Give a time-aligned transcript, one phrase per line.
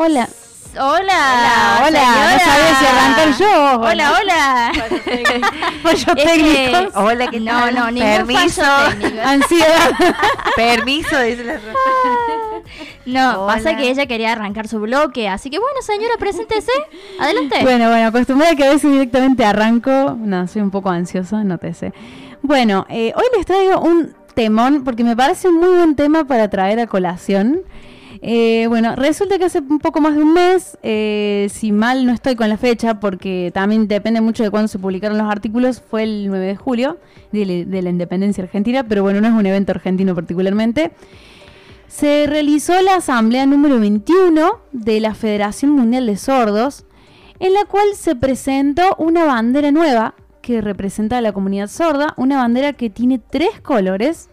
[0.00, 0.28] Hola.
[0.80, 2.00] Hola, hola,
[2.30, 3.80] no sabía si arrancar yo.
[3.80, 4.72] Hola, hola.
[5.82, 6.92] Fallo Es técnico.
[6.92, 7.74] que- Hola, ¿qué No, tal?
[7.74, 8.62] no, ningún Permiso.
[8.90, 9.20] técnico.
[9.24, 9.90] Ansiedad.
[10.56, 11.54] Permiso, dice la
[13.06, 13.54] No, Hola.
[13.54, 16.70] pasa que ella quería arrancar su bloque, así que bueno, señora, preséntese.
[17.18, 17.58] Adelante.
[17.62, 20.16] Bueno, bueno, acostumbrada a que a veces directamente arranco.
[20.20, 21.92] No, soy un poco ansiosa, no te sé.
[22.42, 26.48] Bueno, eh, hoy les traigo un temón porque me parece un muy buen tema para
[26.48, 27.62] traer a colación.
[28.20, 32.12] Eh, bueno, resulta que hace un poco más de un mes, eh, si mal no
[32.12, 36.02] estoy con la fecha, porque también depende mucho de cuándo se publicaron los artículos, fue
[36.02, 36.98] el 9 de julio
[37.32, 40.92] de, de la independencia argentina, pero bueno, no es un evento argentino particularmente.
[41.86, 46.84] Se realizó la asamblea número 21 de la Federación Mundial de Sordos,
[47.40, 52.38] en la cual se presentó una bandera nueva que representa a la comunidad sorda, una
[52.38, 54.28] bandera que tiene tres colores.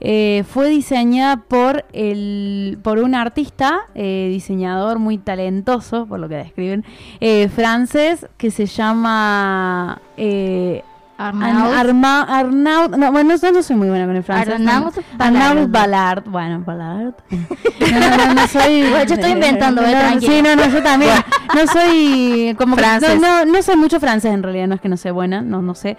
[0.00, 6.36] Eh, fue diseñada por, el, por un artista, eh, diseñador muy talentoso, por lo que
[6.36, 6.84] describen,
[7.20, 10.82] eh, francés, que se llama eh,
[11.18, 11.74] Arnaud.
[11.74, 14.54] Arma- Arnaud, no, bueno, no, no soy muy buena con el francés.
[14.54, 15.02] Arnaud no.
[15.18, 15.36] Ballard.
[15.52, 16.24] Arnaud Ballard.
[16.24, 17.14] Bueno, Ballard.
[17.90, 18.82] No, no, no, no soy.
[18.88, 20.20] Bueno, yo estoy inventando, eh, no.
[20.20, 21.12] Sí, no, no, yo también.
[21.54, 23.20] No soy como que- Francés.
[23.20, 25.60] No, no, no sé mucho francés en realidad, no es que no sé buena, no,
[25.60, 25.96] no sé.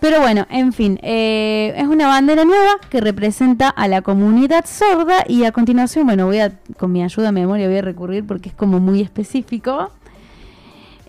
[0.00, 5.24] Pero bueno, en fin, eh, es una bandera nueva que representa a la comunidad sorda
[5.26, 8.50] y a continuación, bueno, voy a, con mi ayuda de memoria voy a recurrir porque
[8.50, 9.90] es como muy específico.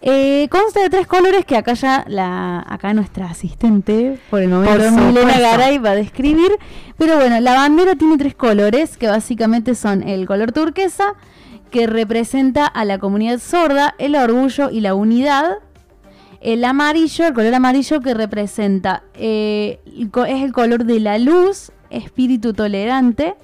[0.07, 4.77] Eh, consta de tres colores que acá ya la, acá nuestra asistente, por el momento
[4.77, 5.39] Por Milena.
[5.39, 6.51] Garay va a describir.
[6.97, 11.15] Pero bueno, la bandera tiene tres colores que básicamente son el color turquesa,
[11.71, 15.57] que representa a la comunidad sorda, el orgullo y la unidad.
[16.41, 22.53] El amarillo, el color amarillo que representa, eh, es el color de la luz, espíritu
[22.53, 23.35] tolerante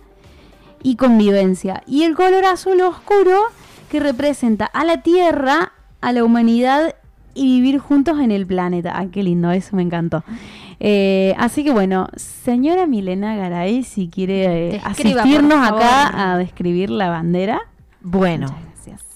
[0.83, 1.83] y convivencia.
[1.87, 3.41] Y el color azul oscuro
[3.89, 6.95] que representa a la Tierra, a la humanidad
[7.33, 8.93] y vivir juntos en el planeta.
[8.95, 10.23] Ay, qué lindo, eso me encantó.
[10.79, 16.89] Eh, así que bueno, señora Milena Garay, si quiere eh, Describa, asistirnos acá a describir
[16.89, 17.61] la bandera.
[18.01, 18.47] Bueno,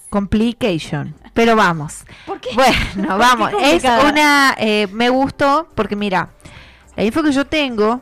[0.10, 1.16] complication.
[1.36, 2.04] Pero vamos.
[2.26, 2.50] ¿Por qué?
[2.56, 3.52] Bueno, vamos.
[3.52, 4.56] qué Es una.
[4.58, 6.30] eh, me gustó porque, mira,
[6.96, 8.02] la info que yo tengo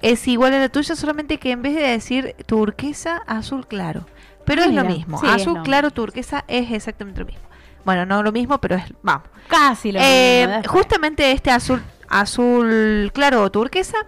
[0.00, 4.06] es igual a la tuya, solamente que en vez de decir turquesa, azul claro.
[4.46, 5.18] Pero Ah, es lo mismo.
[5.20, 7.42] Sí, azul claro, turquesa es exactamente lo mismo.
[7.84, 8.84] Bueno, no lo mismo, pero es.
[9.02, 9.28] Vamos.
[9.48, 13.98] Casi lo Eh, mismo, justamente este azul, azul claro o turquesa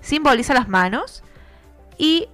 [0.00, 1.24] simboliza las manos
[1.98, 2.28] y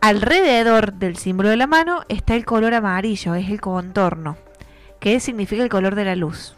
[0.00, 4.36] alrededor del símbolo de la mano está el color amarillo, es el contorno,
[5.00, 6.54] que significa el color de la luz.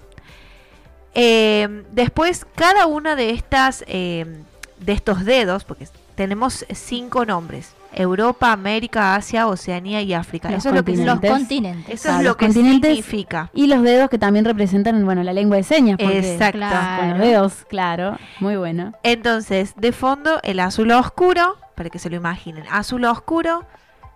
[1.15, 4.43] Eh, después, cada una de estas eh,
[4.79, 10.51] de estos dedos, porque tenemos cinco nombres: Europa, América, Asia, Oceanía y África.
[10.51, 12.01] Los Eso es lo que Los continentes.
[12.01, 13.51] eso es los lo que significa.
[13.55, 15.99] Y los dedos que también representan, bueno, la lengua de señas.
[15.99, 16.59] porque Exacto.
[16.59, 17.01] Claro.
[17.01, 18.17] Con los dedos, claro.
[18.41, 18.93] Muy bueno.
[19.03, 23.65] Entonces, de fondo, el azul oscuro, para que se lo imaginen, azul oscuro,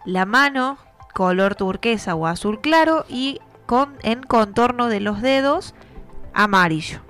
[0.04, 0.78] la mano,
[1.14, 5.74] color turquesa o azul claro, y con, en contorno de los dedos,
[6.34, 7.00] amarillo.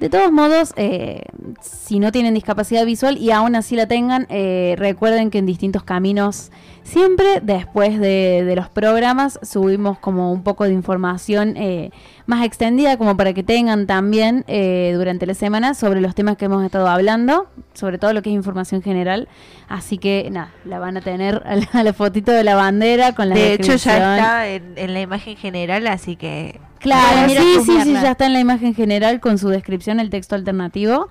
[0.00, 1.22] De todos modos, eh,
[1.60, 5.82] si no tienen discapacidad visual y aún así la tengan, eh, recuerden que en distintos
[5.82, 6.52] caminos,
[6.84, 11.90] siempre después de, de los programas, subimos como un poco de información eh,
[12.26, 16.44] más extendida, como para que tengan también eh, durante la semana sobre los temas que
[16.44, 19.26] hemos estado hablando, sobre todo lo que es información general.
[19.68, 23.16] Así que nada, la van a tener a la, a la fotito de la bandera
[23.16, 26.60] con la de hecho, ya está en, en la imagen general, así que...
[26.80, 30.34] Claro, sí, sí, sí, ya está en la imagen general con su descripción, el texto
[30.34, 31.08] alternativo.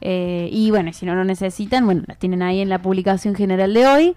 [0.00, 3.72] Eh, y bueno, si no lo necesitan, bueno, las tienen ahí en la publicación general
[3.74, 4.16] de hoy.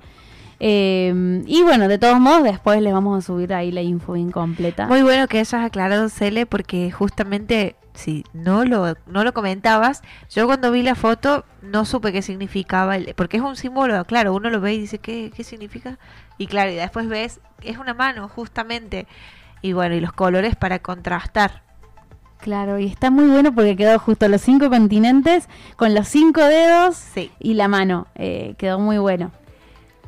[0.59, 4.87] Eh, y bueno, de todos modos, después les vamos a subir ahí la info incompleta.
[4.87, 10.45] Muy bueno que hayas aclarado, Cele, porque justamente, si no lo, no lo comentabas, yo
[10.47, 14.49] cuando vi la foto no supe qué significaba, el- porque es un símbolo, claro, uno
[14.49, 15.97] lo ve y dice, ¿qué, qué significa?
[16.37, 19.07] Y claro, y después ves, es una mano, justamente,
[19.61, 21.63] y bueno, y los colores para contrastar.
[22.39, 26.95] Claro, y está muy bueno porque quedó justo los cinco continentes con los cinco dedos
[26.95, 27.31] Sí.
[27.39, 28.07] y la mano.
[28.15, 29.31] Eh, quedó muy bueno.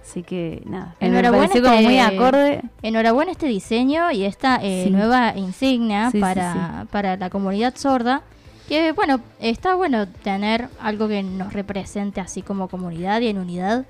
[0.01, 2.62] Así que nada, me Enhorabuena como este- muy acorde.
[2.81, 4.92] Enhorabuena este diseño y esta eh, Sí.
[4.92, 8.21] nueva insignia Sí, sí, para, para la comunidad sorda.
[8.69, 13.86] Que bueno, está bueno tener algo que nos represente así como comunidad y en unidad.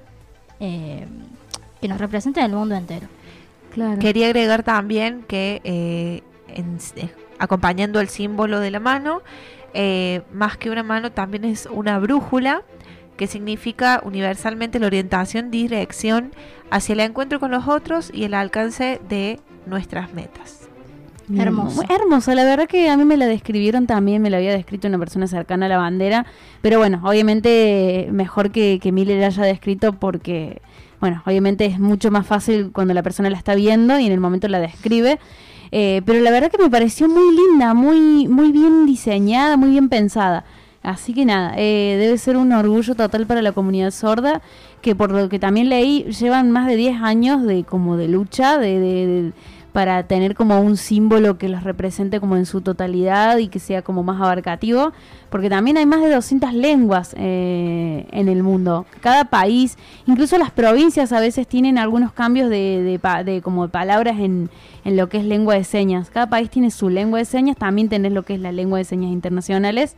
[0.59, 1.07] eh,
[1.81, 3.07] que nos represente en el mundo entero.
[3.71, 3.99] Claro.
[3.99, 7.09] Quería agregar también que eh, en- eh,
[7.39, 9.21] acompañando el símbolo de la mano,
[9.73, 12.63] eh, más que una mano también es una brújula
[13.17, 16.31] que significa universalmente la orientación, dirección
[16.69, 20.67] hacia el encuentro con los otros y el alcance de nuestras metas.
[21.37, 21.75] Hermoso.
[21.77, 24.89] muy hermoso, la verdad que a mí me la describieron también, me la había descrito
[24.89, 26.25] una persona cercana a la bandera,
[26.61, 30.61] pero bueno, obviamente mejor que, que Miller haya descrito porque,
[31.01, 34.19] bueno, obviamente es mucho más fácil cuando la persona la está viendo y en el
[34.21, 35.19] momento la describe,
[35.71, 39.89] eh, pero la verdad que me pareció muy linda, muy, muy bien diseñada, muy bien
[39.89, 40.45] pensada.
[40.83, 44.41] Así que nada, eh, debe ser un orgullo total para la comunidad sorda,
[44.81, 48.57] que por lo que también leí, llevan más de 10 años de como de lucha,
[48.57, 49.33] de, de- de-
[49.71, 53.81] para tener como un símbolo que los represente como en su totalidad y que sea
[53.81, 54.91] como más abarcativo,
[55.29, 58.85] porque también hay más de 200 lenguas eh, en el mundo.
[58.99, 64.19] Cada país, incluso las provincias a veces tienen algunos cambios de, de, de como palabras
[64.19, 64.49] en,
[64.83, 66.09] en lo que es lengua de señas.
[66.09, 68.85] Cada país tiene su lengua de señas, también tenés lo que es la lengua de
[68.85, 69.95] señas internacionales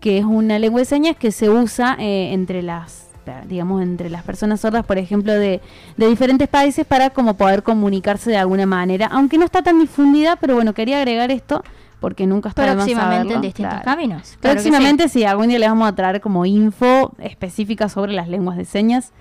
[0.00, 3.06] que es una lengua de señas que se usa eh, entre las
[3.46, 5.60] digamos entre las personas sordas por ejemplo de,
[5.96, 10.36] de diferentes países para como poder comunicarse de alguna manera aunque no está tan difundida
[10.36, 11.62] pero bueno quería agregar esto
[12.00, 13.34] porque nunca está Próximamente saberlo.
[13.36, 13.84] en distintos Claro.
[13.84, 14.36] caminos.
[14.40, 14.68] Claro que sí.
[14.68, 15.24] Próximamente sí.
[15.24, 19.12] algún día les vamos a traer como info específica sobre las lenguas de señas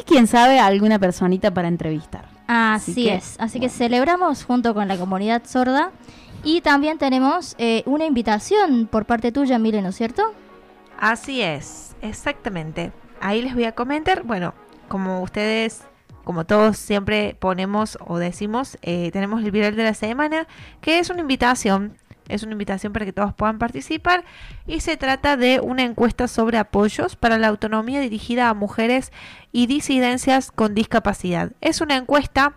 [0.00, 2.24] y quién sabe alguna personita para entrevistar.
[2.46, 3.36] Así, Así que, es.
[3.38, 5.90] Así que celebramos junto con la comunidad sorda.
[6.42, 10.22] Y también tenemos eh, una invitación por parte tuya, Mire, ¿no es cierto?
[10.98, 12.92] Así es, exactamente.
[13.22, 14.52] Ahí les voy a comentar, bueno,
[14.88, 15.84] como ustedes,
[16.24, 20.48] como todos siempre ponemos o decimos, eh, tenemos el viral de la semana,
[20.80, 21.96] que es una invitación,
[22.28, 24.24] es una invitación para que todos puedan participar
[24.66, 29.12] y se trata de una encuesta sobre apoyos para la autonomía dirigida a mujeres
[29.52, 31.52] y disidencias con discapacidad.
[31.60, 32.54] Es una encuesta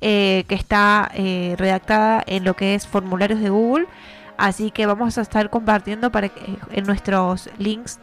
[0.00, 3.86] eh, que está eh, redactada en lo que es formularios de Google.
[4.36, 7.98] Así que vamos a estar compartiendo para que en nuestros links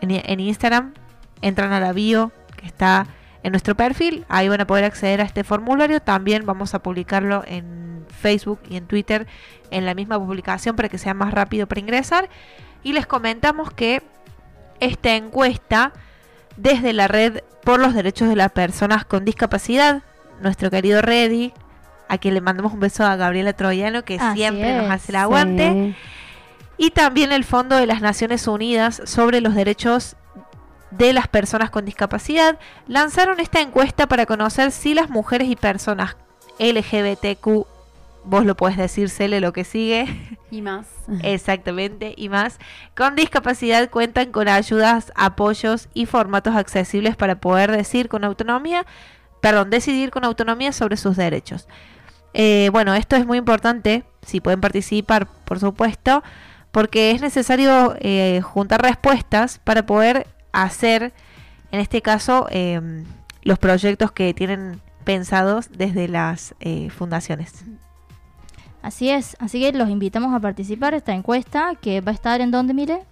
[0.00, 0.94] en, en Instagram
[1.42, 3.06] entran a la bio que está
[3.42, 4.24] en nuestro perfil.
[4.28, 6.00] Ahí van a poder acceder a este formulario.
[6.00, 9.26] También vamos a publicarlo en Facebook y en Twitter
[9.70, 12.28] en la misma publicación para que sea más rápido para ingresar.
[12.82, 14.02] Y les comentamos que
[14.80, 15.92] esta encuesta
[16.56, 20.02] desde la red por los derechos de las personas con discapacidad,
[20.40, 21.52] nuestro querido Reddy,
[22.08, 25.16] a quien le mandamos un beso a Gabriela Troyano, que Así siempre nos hace el
[25.16, 25.72] aguante.
[25.72, 25.96] Sí.
[26.78, 30.16] Y también el Fondo de las Naciones Unidas sobre los derechos
[30.90, 36.16] de las personas con discapacidad lanzaron esta encuesta para conocer si las mujeres y personas
[36.58, 37.66] LGBTQ,
[38.24, 40.86] vos lo puedes decir, Cele, lo que sigue, Y más.
[41.22, 42.58] exactamente, y más,
[42.96, 48.86] con discapacidad cuentan con ayudas, apoyos y formatos accesibles para poder decir con autonomía,
[49.40, 51.68] perdón, decidir con autonomía sobre sus derechos.
[52.34, 56.22] Eh, bueno, esto es muy importante, si pueden participar, por supuesto,
[56.70, 60.26] porque es necesario eh, juntar respuestas para poder
[60.62, 61.12] hacer,
[61.72, 63.04] en este caso, eh,
[63.42, 67.64] los proyectos que tienen pensados desde las eh, fundaciones.
[68.82, 69.36] Así es.
[69.40, 73.02] Así que los invitamos a participar esta encuesta que va a estar en donde, Mire.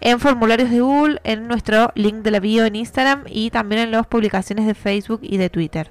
[0.00, 3.90] En formularios de Google, en nuestro link de la bio en Instagram y también en
[3.92, 5.90] las publicaciones de Facebook y de Twitter.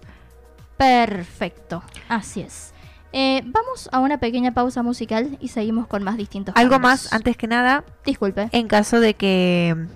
[0.78, 1.84] Perfecto.
[2.10, 2.74] Así es.
[3.14, 7.38] Eh, vamos a una pequeña pausa musical y seguimos con más distintos Algo más, antes
[7.38, 8.50] que nada, Disculpe.
[8.52, 9.88] en caso de que,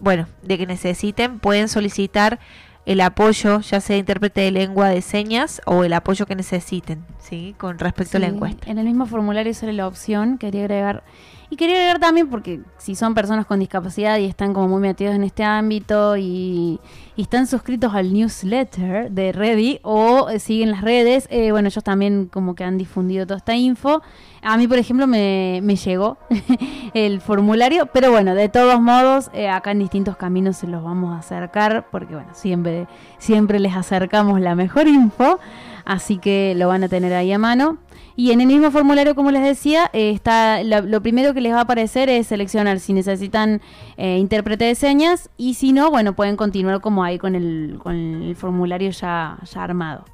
[0.00, 2.38] bueno, de que necesiten, pueden solicitar
[2.86, 7.54] el apoyo, ya sea intérprete de lengua de señas o el apoyo que necesiten, ¿sí?
[7.58, 8.70] Con respecto a la encuesta.
[8.70, 11.02] En el mismo formulario sale la opción, quería agregar.
[11.48, 15.14] Y quería agregar también porque si son personas con discapacidad y están como muy metidos
[15.14, 16.80] en este ámbito y,
[17.16, 22.26] están suscritos al newsletter de Ready o eh, siguen las redes, eh, bueno, ellos también
[22.26, 24.02] como que han difundido toda esta info.
[24.42, 26.18] A mí, por ejemplo, me, me llegó
[26.94, 31.14] el formulario, pero bueno, de todos modos, eh, acá en distintos caminos se los vamos
[31.14, 32.86] a acercar porque, bueno, siempre,
[33.16, 35.38] siempre les acercamos la mejor info,
[35.86, 37.78] así que lo van a tener ahí a mano.
[38.16, 41.52] Y en el mismo formulario, como les decía, eh, está lo, lo primero que les
[41.52, 43.60] va a aparecer es seleccionar si necesitan
[43.98, 47.94] eh, intérprete de señas y si no, bueno, pueden continuar como ahí con el, con
[47.94, 50.04] el formulario ya, ya armado.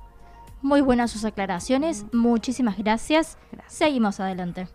[0.62, 2.04] Muy buenas sus aclaraciones.
[2.12, 3.38] Muchísimas gracias.
[3.52, 3.72] Gracias.
[3.72, 4.68] Seguimos adelante.